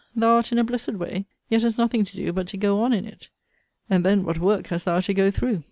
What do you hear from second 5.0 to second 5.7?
go through!